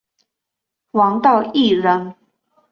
[0.93, 2.15] 王道义人。